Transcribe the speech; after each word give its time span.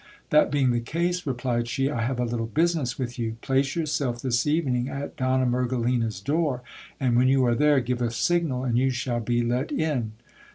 That 0.31 0.49
being 0.51 0.71
the 0.71 0.79
case, 0.79 1.27
replied 1.27 1.67
she, 1.67 1.87
I 1.91 2.01
have 2.01 2.19
a 2.19 2.23
little 2.25 2.47
business 2.47 2.97
with 2.97 3.19
you. 3.19 3.37
Place 3.41 3.75
yourself 3.75 4.19
this 4.23 4.47
evening 4.47 4.89
at 4.89 5.15
Donna 5.15 5.45
A' 5.45 5.61
ergelina's 5.63 6.19
door; 6.19 6.63
and 6.99 7.15
when 7.15 7.27
you 7.27 7.45
are 7.45 7.53
there, 7.53 7.79
give 7.81 8.01
a 8.01 8.09
signal, 8.09 8.63
and 8.65 8.79
you 8.79 8.89
shall 8.89 9.19
be 9.19 9.43
let 9.45 9.71
in. 9.71 10.13